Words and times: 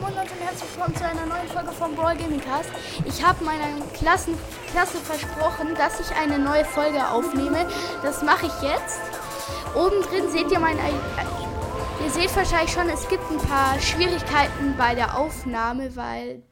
Leute 0.00 0.32
und 0.32 0.40
herzlich 0.40 0.70
willkommen 0.76 0.96
zu 0.96 1.04
einer 1.04 1.26
neuen 1.26 1.48
Folge 1.48 1.72
vom 1.72 1.94
Brawl 1.96 2.16
Gaming 2.16 2.40
Cast. 2.40 2.70
Ich 3.04 3.24
habe 3.24 3.44
meiner 3.44 3.66
Klassen 3.94 4.38
Klasse 4.70 4.96
versprochen, 4.98 5.74
dass 5.74 5.98
ich 5.98 6.16
eine 6.16 6.38
neue 6.38 6.64
Folge 6.64 7.08
aufnehme. 7.08 7.66
Das 8.02 8.22
mache 8.22 8.46
ich 8.46 8.62
jetzt. 8.62 9.00
Oben 9.74 10.00
drin 10.02 10.30
seht 10.30 10.52
ihr 10.52 10.60
mein... 10.60 10.78
Ihr 10.78 12.10
seht 12.10 12.34
wahrscheinlich 12.36 12.72
schon, 12.72 12.88
es 12.88 13.08
gibt 13.08 13.28
ein 13.28 13.38
paar 13.38 13.78
Schwierigkeiten 13.80 14.76
bei 14.78 14.94
der 14.94 15.18
Aufnahme, 15.18 15.94
weil 15.96 16.42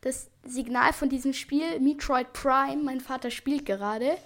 das 0.00 0.30
Signal 0.44 0.94
von 0.94 1.10
diesem 1.10 1.34
Spiel, 1.34 1.80
Metroid 1.80 2.32
Prime, 2.32 2.82
mein 2.82 3.00
Vater 3.00 3.30
spielt 3.30 3.66
gerade, 3.66 4.16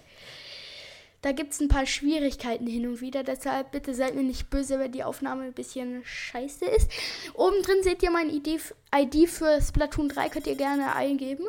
da 1.22 1.32
gibt 1.32 1.52
es 1.52 1.60
ein 1.60 1.68
paar 1.68 1.86
Schwierigkeiten 1.86 2.66
hin 2.66 2.86
und 2.86 3.00
wieder. 3.00 3.24
Deshalb 3.24 3.72
bitte 3.72 3.94
seid 3.94 4.14
mir 4.14 4.22
nicht 4.22 4.50
böse, 4.50 4.78
wenn 4.78 4.92
die 4.92 5.02
Aufnahme 5.02 5.42
ein 5.44 5.52
bisschen 5.52 6.02
scheiße 6.04 6.64
ist. 6.64 6.88
Oben 7.34 7.60
drin 7.62 7.82
seht 7.82 8.02
ihr 8.02 8.10
mein 8.10 8.30
ID, 8.30 8.60
ID 8.94 9.28
für 9.28 9.60
Splatoon 9.60 10.08
3. 10.08 10.28
Könnt 10.28 10.46
ihr 10.46 10.54
gerne 10.54 10.94
eingeben. 10.94 11.44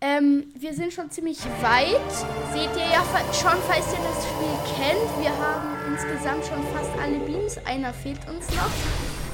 Ähm, 0.00 0.50
wir 0.54 0.72
sind 0.74 0.92
schon 0.92 1.10
ziemlich 1.10 1.38
weit. 1.60 2.12
Seht 2.52 2.74
ihr 2.76 2.90
ja 2.90 3.04
schon, 3.32 3.58
falls 3.68 3.92
ihr 3.92 4.04
das 4.04 4.24
Spiel 4.24 4.56
kennt. 4.76 5.22
Wir 5.22 5.36
haben 5.36 5.92
insgesamt 5.92 6.44
schon 6.46 6.62
fast 6.74 6.90
alle 6.98 7.18
Beams. 7.20 7.58
Einer 7.66 7.92
fehlt 7.92 8.26
uns 8.28 8.48
noch. 8.50 8.72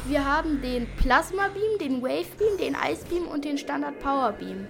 Wir 0.06 0.24
haben 0.24 0.60
den 0.60 0.88
Plasma 0.96 1.48
Beam, 1.48 1.78
den 1.78 2.02
Wave 2.02 2.36
Beam, 2.36 2.56
den 2.58 2.74
Ice 2.74 3.04
Beam 3.08 3.28
und 3.28 3.44
den 3.44 3.56
Standard 3.56 3.98
Power 4.00 4.32
Beam. 4.32 4.66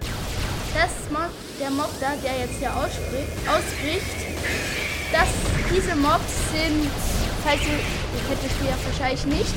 Das 0.75 1.11
Mod, 1.11 1.31
der 1.59 1.71
Mob 1.71 1.91
da, 2.01 2.15
der 2.23 2.39
jetzt 2.41 2.59
hier 2.59 2.71
ausbricht, 2.71 4.80
dass 5.13 5.29
diese 5.75 5.95
Mobs 5.97 6.33
sind, 6.53 6.89
falls 7.45 7.61
ihr, 7.63 7.79
ihr 7.79 8.23
kennt 8.29 8.43
das 8.45 8.53
ja 8.67 8.77
wahrscheinlich 8.85 9.27
nicht, 9.27 9.55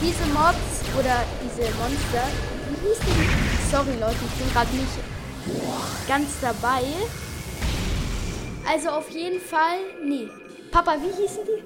diese 0.00 0.24
Mobs 0.32 0.82
oder 0.98 1.24
diese 1.42 1.68
Monster, 1.78 2.24
wie 2.70 2.88
hieß 2.88 2.98
die? 3.00 3.70
Sorry 3.70 3.98
Leute, 3.98 4.16
ich 4.26 4.42
bin 4.42 4.52
gerade 4.52 4.74
nicht 4.74 6.08
ganz 6.08 6.28
dabei. 6.40 6.84
Also 8.70 8.90
auf 8.90 9.10
jeden 9.10 9.40
Fall, 9.40 9.78
nee. 10.04 10.28
Papa, 10.70 10.96
wie 11.00 11.22
hießen 11.22 11.44
die? 11.44 11.64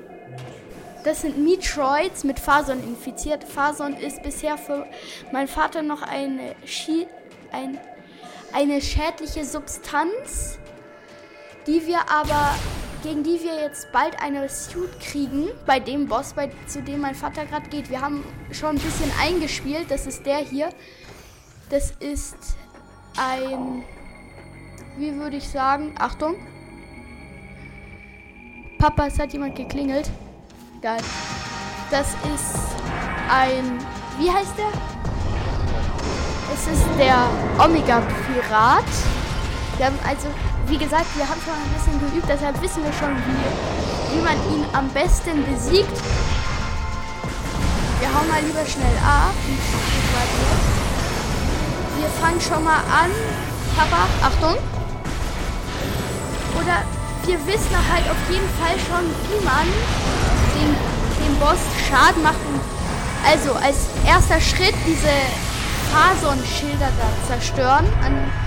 Das 1.04 1.22
sind 1.22 1.36
Metroids 1.36 2.22
mit 2.22 2.38
Phason 2.38 2.82
infiziert. 2.84 3.42
Phason 3.42 3.94
ist 3.94 4.22
bisher 4.22 4.56
für 4.56 4.86
meinen 5.32 5.48
Vater 5.48 5.82
noch 5.82 6.02
eine, 6.02 6.54
Schi 6.64 7.08
ein, 7.50 7.78
eine 8.52 8.80
schädliche 8.80 9.44
Substanz, 9.44 10.58
die 11.66 11.86
wir 11.86 12.08
aber 12.08 12.54
gegen 13.02 13.24
die 13.24 13.40
wir 13.40 13.60
jetzt 13.60 13.90
bald 13.92 14.20
eine 14.22 14.48
Suit 14.48 15.00
kriegen, 15.00 15.48
bei 15.66 15.80
dem 15.80 16.06
Boss, 16.06 16.32
bei, 16.32 16.50
zu 16.66 16.82
dem 16.82 17.00
mein 17.00 17.14
Vater 17.14 17.44
gerade 17.44 17.68
geht. 17.68 17.90
Wir 17.90 18.00
haben 18.00 18.24
schon 18.52 18.70
ein 18.70 18.78
bisschen 18.78 19.10
eingespielt. 19.20 19.90
Das 19.90 20.06
ist 20.06 20.24
der 20.24 20.38
hier. 20.38 20.70
Das 21.68 21.90
ist 21.98 22.36
ein, 23.16 23.82
wie 24.96 25.14
würde 25.14 25.36
ich 25.36 25.48
sagen, 25.48 25.94
Achtung. 25.98 26.36
Papa, 28.78 29.06
es 29.06 29.18
hat 29.18 29.32
jemand 29.32 29.56
geklingelt. 29.56 30.10
Geil. 30.80 31.00
Das 31.90 32.08
ist 32.34 32.56
ein, 33.28 33.78
wie 34.18 34.30
heißt 34.30 34.56
der? 34.56 34.72
Es 36.54 36.66
ist 36.66 36.86
der 36.98 37.28
Omega-Pirat. 37.64 38.84
Wir 39.78 39.86
haben 39.86 39.98
also 40.06 40.28
wie 40.72 40.78
gesagt, 40.78 41.04
wir 41.16 41.28
haben 41.28 41.40
schon 41.44 41.52
ein 41.52 41.68
bisschen 41.76 42.00
geübt, 42.00 42.26
deshalb 42.26 42.56
wissen 42.62 42.82
wir 42.82 42.92
schon, 42.94 43.14
wie, 43.14 44.16
wie 44.16 44.22
man 44.22 44.36
ihn 44.48 44.64
am 44.72 44.88
besten 44.88 45.44
besiegt. 45.44 45.92
Wir 48.00 48.08
hauen 48.08 48.26
mal 48.26 48.40
lieber 48.40 48.64
schnell 48.64 48.96
ab. 49.04 49.34
Wir 51.98 52.08
fangen 52.22 52.40
schon 52.40 52.64
mal 52.64 52.80
an. 52.88 53.10
Papa, 53.76 54.08
Achtung. 54.22 54.56
Oder 56.56 56.80
wir 57.26 57.46
wissen 57.46 57.76
halt 57.92 58.08
auf 58.08 58.16
jeden 58.30 58.48
Fall 58.56 58.76
schon, 58.80 59.04
wie 59.28 59.44
man 59.44 59.68
den, 60.56 60.74
den 61.20 61.38
Boss 61.38 61.60
Schaden 61.86 62.22
macht. 62.22 62.40
Also 63.28 63.52
als 63.52 63.76
erster 64.06 64.40
Schritt 64.40 64.74
diese 64.86 65.12
Phason-Schilder 65.92 66.88
da 66.96 67.28
zerstören 67.28 67.86
an 68.02 68.41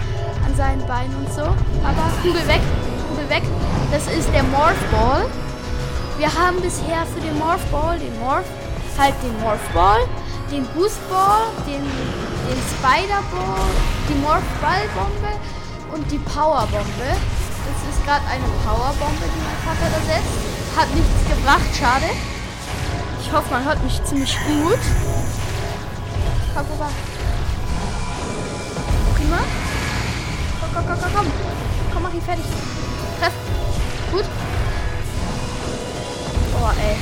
an 0.55 0.57
seinen 0.57 0.87
Beinen 0.87 1.15
und 1.15 1.33
so. 1.33 1.41
Aber 1.41 2.05
Kugel 2.21 2.47
weg, 2.47 2.61
Kugel 3.09 3.29
weg. 3.29 3.43
Das 3.91 4.07
ist 4.07 4.31
der 4.33 4.43
Morph 4.43 4.79
Ball. 4.91 5.25
Wir 6.17 6.31
haben 6.33 6.61
bisher 6.61 7.05
für 7.13 7.19
den 7.19 7.37
Morph 7.37 7.63
Ball, 7.71 7.99
den 7.99 8.17
Morph, 8.19 8.47
halt 8.97 9.15
den 9.21 9.37
Morph 9.41 9.67
Ball, 9.73 9.99
den 10.51 10.65
Boost 10.73 10.99
Ball, 11.09 11.51
den, 11.67 11.83
den 11.83 12.59
Spider 12.71 13.21
Ball, 13.31 13.71
die 14.07 14.15
Morph 14.15 14.47
Ball 14.61 14.87
Bombe 14.95 15.33
und 15.93 16.09
die 16.11 16.19
Power 16.19 16.67
Bombe. 16.71 17.09
Das 17.09 17.79
ist 17.91 18.05
gerade 18.05 18.25
eine 18.31 18.45
Power 18.63 18.93
Bombe, 18.99 19.25
die 19.25 19.41
mein 19.43 19.59
Vater 19.65 19.91
da 19.91 19.99
setzt. 20.07 20.35
Hat 20.77 20.87
nichts 20.95 21.19
gebracht, 21.27 21.71
schade. 21.77 22.09
Ich 23.21 23.31
hoffe, 23.31 23.51
man 23.51 23.65
hört 23.65 23.83
mich 23.83 24.01
ziemlich 24.05 24.37
gut. 24.47 24.79
Komm. 26.53 26.65
Prima 29.15 29.64
komm, 30.75 30.85
komm, 30.85 30.97
komm, 31.01 31.11
komm. 31.15 31.31
Komm, 31.93 32.03
mach 32.03 32.13
ihn 32.13 32.21
fertig. 32.21 32.45
Treff. 33.19 33.33
Gut. 34.11 34.25
Oh, 36.61 36.71
ey. 36.79 36.97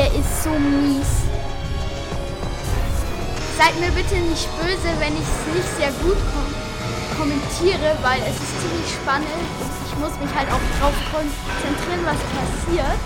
Er 0.00 0.06
ist 0.06 0.42
so 0.42 0.50
mies. 0.50 1.06
Seid 3.58 3.78
mir 3.78 3.92
bitte 3.92 4.16
nicht 4.16 4.48
böse, 4.58 4.90
wenn 4.98 5.14
ich 5.14 5.28
es 5.28 5.54
nicht 5.54 5.76
sehr 5.76 5.92
gut 6.02 6.16
kom 6.32 6.50
kommentiere, 7.18 7.98
weil 8.02 8.20
es 8.22 8.34
ist 8.34 8.60
ziemlich 8.62 8.90
spannend 8.94 9.70
ich 9.90 9.98
muss 9.98 10.12
mich 10.20 10.34
halt 10.34 10.48
auch 10.48 10.60
darauf 10.78 10.94
konzentrieren, 11.10 12.00
was 12.04 12.20
passiert. 12.30 13.00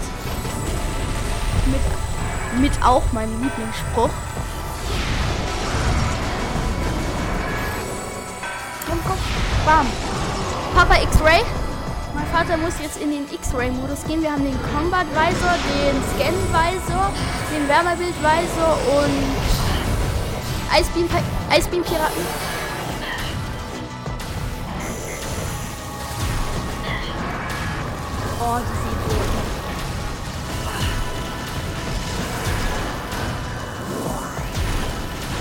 Mit, 1.67 2.61
mit 2.61 2.83
auch 2.85 3.03
meinem 3.13 3.43
Lieblingsspruch. 3.43 4.11
Bam. 9.65 9.87
Papa 10.75 11.01
X-Ray. 11.03 11.43
Mein 12.15 12.27
Vater 12.27 12.59
muss 12.59 12.75
jetzt 12.83 13.01
in 13.01 13.11
den 13.11 13.25
X-Ray-Modus 13.33 14.05
gehen. 14.05 14.21
Wir 14.21 14.33
haben 14.33 14.45
den 14.45 14.59
Combat 14.75 15.07
Visor, 15.09 15.57
den 15.73 16.03
Scan 16.13 16.35
Visor, 16.53 17.11
den 17.51 17.67
Wärmebild 17.67 18.15
Visor 18.21 18.79
und 18.99 19.25
Eisbeam, 20.71 21.09
Eisbeam 21.49 21.83
Piraten. 21.83 22.27
Oh, 28.41 28.59
die 28.59 28.77
sieht 28.85 29.01
gut. 29.09 29.25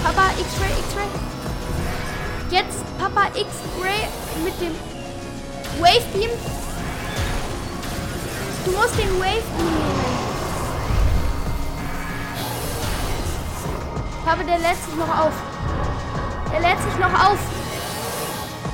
Papa 0.05 0.31
X-Ray, 0.40 0.72
X-Ray. 0.79 1.09
Jetzt 2.50 2.93
Papa 3.13 3.28
X-Ray 3.38 4.07
mit 4.44 4.59
dem 4.59 4.74
Wave 5.79 6.01
Beam. 6.13 6.31
Du 8.66 8.72
musst 8.72 8.97
den 8.97 9.19
Wave 9.19 9.44
Beam 9.56 9.68
nehmen. 9.68 10.06
Papa, 14.25 14.44
der 14.44 14.57
lädt 14.57 14.84
sich 14.84 14.96
noch 14.96 15.19
auf. 15.19 15.34
Er 16.53 16.59
lädt 16.62 16.81
sich 16.81 16.97
noch 17.00 17.13
auf. 17.13 17.38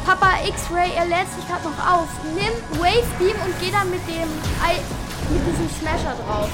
Papa 0.06 0.30
X-Ray, 0.48 0.92
er 0.96 1.06
lädt 1.06 1.28
sich 1.36 1.46
gerade 1.46 1.68
noch 1.68 1.94
auf. 1.94 2.08
Nimm 2.34 2.80
Wave 2.82 3.08
Beam 3.18 3.36
und 3.46 3.60
geh 3.60 3.72
dann 3.72 3.90
mit 3.90 4.08
dem 4.08 4.30
I 4.64 4.80
mit 5.34 5.48
diesem 5.48 5.70
Smasher 5.82 6.16
drauf. 6.26 6.50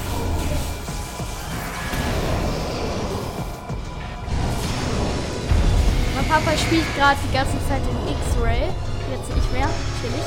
Papa 6.28 6.58
spielt 6.58 6.84
gerade 6.96 7.16
die 7.22 7.32
ganze 7.32 7.54
Zeit 7.68 7.82
in 7.86 7.96
X-Ray. 8.10 8.66
Jetzt 9.14 9.30
nicht 9.34 9.52
mehr. 9.52 9.68
Chillig. 10.02 10.26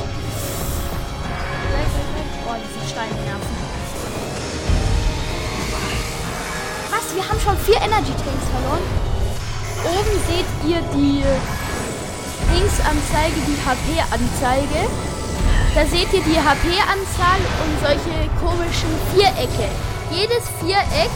Boah, 2.46 2.56
diese 2.56 2.90
Steine 2.90 3.14
nerven. 3.28 3.46
Was? 6.90 7.16
Wir 7.16 7.28
haben 7.28 7.40
schon 7.40 7.58
vier 7.58 7.78
Energy 7.78 8.16
Tanks 8.16 8.48
verloren. 8.50 8.84
Oben 9.84 10.16
seht 10.28 10.50
ihr 10.66 10.82
die 10.96 11.24
Dingsanzeige, 12.56 13.40
die 13.46 13.60
HP-Anzeige. 13.60 14.90
Da 15.76 15.86
seht 15.86 16.12
ihr 16.14 16.24
die 16.24 16.40
HP-Anzahl 16.40 17.42
und 17.62 17.80
solche 17.82 18.30
komischen 18.40 18.90
Vierecke. 19.14 19.70
Jedes 20.12 20.48
Viereck. 20.60 21.12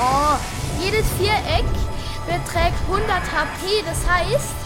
Oh, 0.00 0.36
jedes 0.80 1.06
Viereck 1.18 1.64
beträgt 2.28 2.76
100 2.86 3.08
HP. 3.08 3.80
Das 3.88 4.04
heißt, 4.04 4.56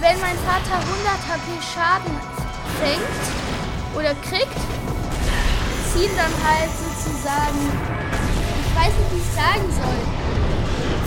wenn 0.00 0.16
mein 0.20 0.38
Vater 0.48 0.80
100 0.80 1.20
HP 1.28 1.46
Schaden 1.60 2.16
fängt 2.80 3.22
oder 3.94 4.16
kriegt, 4.24 4.58
ziehen 5.92 6.10
dann 6.16 6.34
halt 6.42 6.72
sozusagen, 6.72 7.60
ich 8.64 8.72
weiß 8.74 8.92
nicht, 8.96 9.10
wie 9.12 9.22
ich 9.22 9.30
sagen 9.36 9.68
soll. 9.68 10.00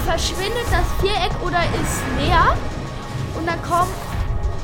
verschwindet 0.06 0.70
das 0.72 0.88
Viereck 1.02 1.36
oder 1.44 1.60
ist 1.76 2.00
leer 2.16 2.56
und 3.36 3.46
dann 3.46 3.62
kommt 3.62 3.92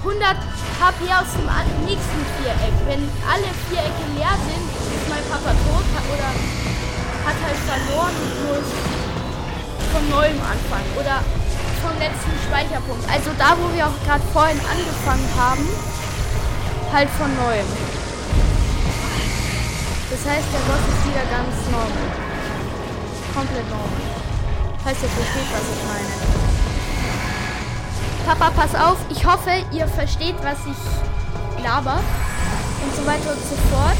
100 0.05 0.37
HP 0.79 1.03
aus 1.11 1.31
dem 1.35 1.47
nächsten 1.83 2.21
Viereck. 2.39 2.75
Wenn 2.87 3.03
alle 3.27 3.49
Vierecke 3.67 4.03
leer 4.15 4.35
sind, 4.47 4.65
ist 4.95 5.07
mein 5.09 5.23
Papa 5.27 5.51
tot 5.51 5.87
oder 6.13 6.29
hat 7.27 7.37
halt 7.43 7.59
verloren 7.67 8.15
und 8.23 8.33
muss 8.47 9.02
von 9.93 10.09
neuem 10.09 10.41
anfangen 10.41 10.89
oder 10.97 11.21
vom 11.85 11.93
letzten 12.01 12.33
Speicherpunkt. 12.49 13.05
Also 13.05 13.29
da, 13.37 13.53
wo 13.61 13.69
wir 13.75 13.85
auch 13.85 13.99
gerade 14.03 14.25
vorhin 14.33 14.59
angefangen 14.65 15.29
haben, 15.37 15.69
halt 16.91 17.09
von 17.13 17.29
neuem. 17.37 17.69
Das 20.09 20.21
heißt, 20.25 20.49
der 20.49 20.63
Boss 20.65 20.81
ist 20.81 21.03
wieder 21.05 21.25
ganz 21.29 21.53
normal. 21.69 22.09
Komplett 23.33 23.69
normal. 23.69 24.01
Falls 24.83 24.97
ihr 25.01 25.09
versteht, 25.09 25.49
was 25.53 25.65
ich 25.73 25.81
meine. 25.89 26.13
Papa, 28.25 28.51
pass 28.55 28.73
auf. 28.75 28.97
Ich 29.09 29.25
hoffe, 29.25 29.51
ihr 29.71 29.87
versteht, 29.87 30.35
was 30.43 30.59
ich 30.65 31.63
laber. 31.63 31.99
Und 32.83 32.95
so 32.95 33.05
weiter 33.05 33.31
und 33.31 33.41
so 33.41 33.55
fort. 33.71 33.97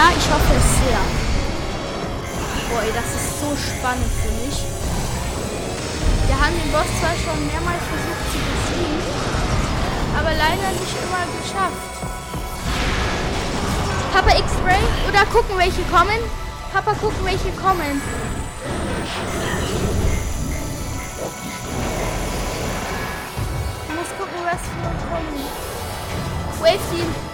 Ja, 0.00 0.08
ich 0.16 0.26
hoffe 0.32 0.54
es 0.56 0.68
sehr. 0.80 1.02
Boah, 2.70 2.80
ey, 2.80 2.88
das 2.88 3.04
ist 3.04 3.38
so 3.38 3.52
spannend 3.52 4.08
für 4.24 4.32
mich. 4.40 4.64
Wir 6.26 6.36
haben 6.40 6.56
den 6.56 6.72
Boss 6.72 6.88
zwar 7.00 7.12
schon 7.20 7.36
mehrmals 7.44 7.84
versucht 7.84 8.24
zu 8.32 8.40
besiegen, 8.40 8.96
aber 10.16 10.32
leider 10.32 10.72
nicht 10.72 10.96
immer 11.04 11.24
geschafft. 11.36 11.92
Papa 14.14 14.30
X-Ray 14.40 14.80
oder 15.06 15.26
gucken, 15.26 15.58
welche 15.58 15.82
kommen? 15.92 16.20
Papa, 16.72 16.94
gucken, 16.94 17.22
welche 17.26 17.52
kommen. 17.60 18.00
Ich 23.84 23.94
muss 24.00 24.10
gucken, 24.16 24.40
was 24.48 24.62
für 24.64 24.92
kommen. 25.12 25.36
Wave. 26.58 27.29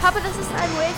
Papa, 0.00 0.18
das 0.20 0.32
ist 0.32 0.50
ein 0.50 0.70
Wave. 0.76 0.94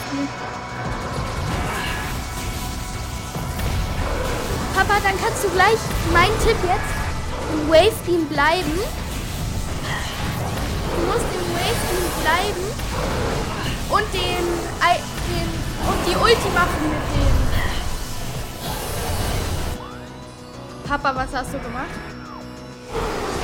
Papa, 4.74 5.00
dann 5.02 5.18
kannst 5.20 5.42
du 5.42 5.50
gleich 5.50 5.78
mein 6.12 6.30
Tipp 6.44 6.56
jetzt 6.62 6.94
im 7.52 7.68
Wave 7.68 7.98
Beam 8.06 8.26
bleiben. 8.26 8.78
Du 10.94 11.06
musst 11.06 11.26
im 11.34 11.46
Wave 11.52 11.82
Beam 11.90 12.06
bleiben 12.22 12.64
und 13.90 14.14
den, 14.14 14.44
den 15.28 15.48
und 15.88 16.06
die 16.06 16.16
Ulti 16.16 16.48
machen 16.54 16.82
mit 16.82 17.02
dem. 17.16 17.32
Papa, 20.88 21.12
was 21.16 21.32
hast 21.34 21.52
du 21.54 21.58
gemacht? 21.58 21.90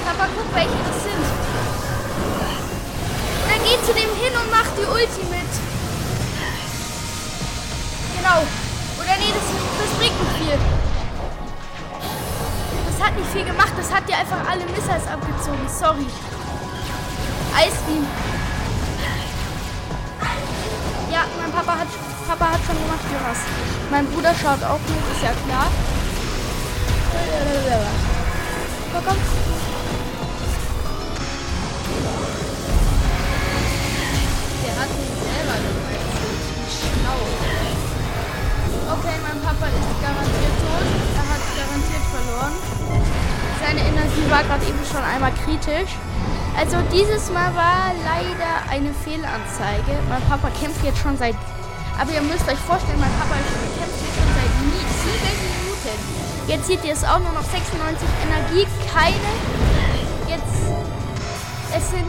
Papa, 0.06 0.28
guck, 0.36 0.54
welche 0.54 0.78
das 0.86 1.02
sind. 1.02 1.26
Geh 3.68 3.76
zu 3.84 3.92
dem 3.92 4.14
hin 4.16 4.32
und 4.32 4.50
mach 4.50 4.68
die 4.76 4.86
Ulti 4.86 5.24
mit. 5.28 5.52
Genau. 8.16 8.40
Oder 8.98 9.14
nee, 9.18 9.32
das, 9.34 9.44
das 9.44 9.98
bringt 9.98 10.18
nicht 10.18 10.36
viel 10.42 10.58
das 12.98 13.06
hat 13.06 13.16
nicht 13.16 13.30
viel 13.30 13.44
gemacht. 13.44 13.72
Das 13.76 13.92
hat 13.92 14.08
dir 14.08 14.16
einfach 14.16 14.38
alle 14.48 14.64
Missiles 14.66 15.06
abgezogen. 15.06 15.68
Sorry. 15.68 16.06
Eisbeam. 17.56 18.06
Ja, 21.12 21.24
mein 21.40 21.52
Papa 21.52 21.78
hat, 21.78 21.88
Papa 22.26 22.52
hat 22.52 22.60
schon 22.66 22.76
gemacht, 22.76 23.04
Jonas. 23.12 23.38
Mein 23.90 24.06
Bruder 24.06 24.34
schaut 24.34 24.62
auch 24.64 24.80
mit, 24.80 25.16
ist 25.16 25.22
ja 25.22 25.32
klar. 25.46 25.70
Komm, 28.92 29.04
komm. 29.06 29.57
Hat 34.78 34.90
ihn 34.94 35.14
selber 35.18 35.56
gewechselt. 35.58 36.38
Okay, 38.88 39.16
mein 39.20 39.38
Papa 39.42 39.66
ist 39.68 39.92
garantiert 40.00 40.56
tot. 40.64 40.86
Er 41.18 41.26
hat 41.28 41.42
garantiert 41.58 42.04
verloren. 42.08 42.54
Seine 43.60 43.82
Energie 43.84 44.26
war 44.30 44.42
gerade 44.44 44.64
eben 44.64 44.80
schon 44.86 45.04
einmal 45.04 45.32
kritisch. 45.44 45.92
Also 46.56 46.78
dieses 46.90 47.30
Mal 47.30 47.54
war 47.54 47.92
leider 48.02 48.64
eine 48.70 48.94
Fehlanzeige. 49.04 49.92
Mein 50.08 50.22
Papa 50.22 50.50
kämpft 50.58 50.82
jetzt 50.84 50.98
schon 50.98 51.16
seit... 51.16 51.36
Aber 51.98 52.10
ihr 52.12 52.22
müsst 52.22 52.48
euch 52.48 52.58
vorstellen, 52.58 52.98
mein 52.98 53.12
Papa 53.18 53.34
kämpft 53.76 54.00
jetzt 54.02 54.14
schon 54.16 54.30
seit 54.34 54.50
sieben 55.04 55.30
Minuten. 55.52 55.98
Jetzt 56.48 56.66
seht 56.66 56.82
ihr 56.84 56.94
es 56.94 57.04
auch 57.04 57.20
nur 57.20 57.32
noch 57.32 57.44
96 57.44 58.08
Energie, 58.24 58.66
keine. 58.90 59.30
Jetzt... 60.26 60.64
Es 61.76 61.90
sind... 61.90 62.08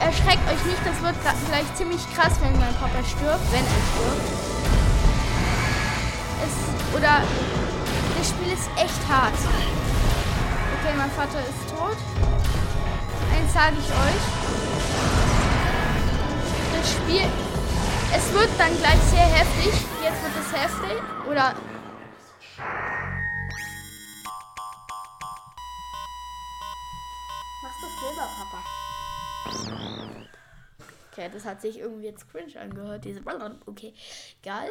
Erschreckt 0.00 0.48
euch 0.48 0.64
nicht, 0.64 0.80
das 0.84 1.02
wird 1.02 1.14
gleich 1.48 1.74
ziemlich 1.74 2.00
krass, 2.14 2.32
wenn 2.40 2.58
mein 2.58 2.74
Papa 2.76 3.04
stirbt. 3.04 3.52
Wenn 3.52 3.64
er 3.64 3.82
stirbt. 3.92 4.28
Es... 6.44 6.96
Oder... 6.96 7.22
Das 8.18 8.28
Spiel 8.28 8.52
ist 8.52 8.68
echt 8.76 9.08
hart. 9.08 9.32
Okay, 9.32 10.94
mein 10.94 11.10
Vater 11.12 11.40
ist 11.40 11.70
tot. 11.70 11.96
Eins 13.34 13.52
sage 13.54 13.76
ich 13.78 13.90
euch. 13.90 14.24
Das 16.76 16.90
Spiel. 16.90 17.26
Es 18.14 18.32
wird 18.34 18.50
dann 18.58 18.76
gleich 18.78 19.00
sehr 19.10 19.24
heftig. 19.24 19.72
Jetzt 20.02 20.22
wird 20.22 20.36
es 20.38 20.52
heftig. 20.52 21.02
Oder. 21.30 21.54
Machst 27.62 27.80
du 27.80 27.86
selber, 28.06 28.28
Papa? 28.38 28.89
Okay, 31.12 31.30
das 31.32 31.44
hat 31.44 31.60
sich 31.60 31.78
irgendwie 31.78 32.06
jetzt 32.06 32.30
cringe 32.30 32.58
angehört. 32.58 33.04
Diese. 33.04 33.20
Okay, 33.66 33.94
egal. 34.42 34.70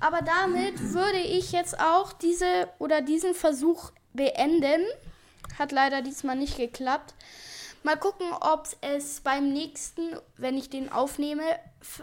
Aber 0.00 0.22
damit 0.22 0.80
würde 0.92 1.18
ich 1.18 1.52
jetzt 1.52 1.78
auch 1.80 2.12
diese 2.12 2.68
oder 2.78 3.00
diesen 3.00 3.34
Versuch 3.34 3.90
beenden. 4.12 4.84
Hat 5.58 5.72
leider 5.72 6.02
diesmal 6.02 6.36
nicht 6.36 6.56
geklappt. 6.56 7.14
Mal 7.82 7.96
gucken, 7.96 8.26
ob 8.40 8.66
es 8.80 9.20
beim 9.20 9.52
nächsten, 9.52 10.16
wenn 10.36 10.56
ich 10.56 10.70
den 10.70 10.90
aufnehme, 10.90 11.44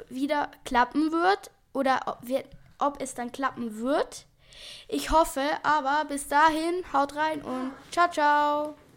wieder 0.09 0.51
klappen 0.63 1.11
wird 1.11 1.49
oder 1.73 2.01
ob, 2.05 2.19
wir, 2.21 2.43
ob 2.77 3.01
es 3.01 3.15
dann 3.15 3.31
klappen 3.31 3.79
wird. 3.79 4.25
Ich 4.87 5.09
hoffe, 5.09 5.41
aber 5.63 6.05
bis 6.05 6.27
dahin, 6.27 6.83
haut 6.93 7.15
rein 7.15 7.41
und 7.41 7.71
ciao, 7.91 8.09
ciao. 8.11 8.75